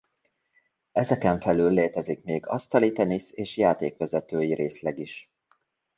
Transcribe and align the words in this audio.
Ezeken 0.91 1.39
felül 1.39 1.71
létezik 1.71 2.23
még 2.23 2.47
asztalitenisz 2.47 3.31
és 3.33 3.57
játékvezetői 3.57 4.53
részleg 4.53 4.99
is. 4.99 5.31